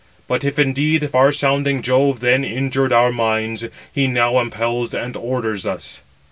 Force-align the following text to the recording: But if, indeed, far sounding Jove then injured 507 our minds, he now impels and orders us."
But 0.27 0.43
if, 0.43 0.57
indeed, 0.57 1.07
far 1.11 1.31
sounding 1.31 1.83
Jove 1.83 2.21
then 2.21 2.43
injured 2.43 2.89
507 2.89 2.91
our 2.93 3.11
minds, 3.11 3.65
he 3.93 4.07
now 4.07 4.39
impels 4.39 4.95
and 4.95 5.15
orders 5.15 5.67
us." 5.67 6.01